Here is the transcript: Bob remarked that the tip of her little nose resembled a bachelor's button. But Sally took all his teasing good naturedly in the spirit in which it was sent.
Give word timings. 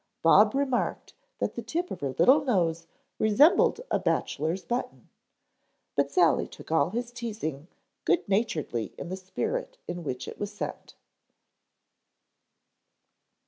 Bob 0.23 0.55
remarked 0.55 1.13
that 1.37 1.53
the 1.53 1.61
tip 1.61 1.91
of 1.91 1.99
her 1.99 2.15
little 2.17 2.43
nose 2.43 2.87
resembled 3.19 3.81
a 3.91 3.99
bachelor's 3.99 4.65
button. 4.65 5.09
But 5.95 6.09
Sally 6.09 6.47
took 6.47 6.71
all 6.71 6.89
his 6.89 7.11
teasing 7.11 7.67
good 8.03 8.27
naturedly 8.27 8.95
in 8.97 9.09
the 9.09 9.15
spirit 9.15 9.77
in 9.87 10.03
which 10.03 10.27
it 10.27 10.39
was 10.39 10.51
sent. 10.51 10.95